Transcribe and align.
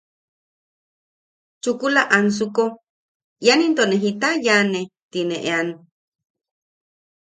Chukula 1.61 2.01
ansuko 2.17 2.65
¿ian 3.45 3.59
into 3.67 3.83
ne 3.87 3.95
jita 4.03 4.29
yaane? 4.45 4.81
ti 5.11 5.19
ne 5.29 5.37
ean. 5.55 5.67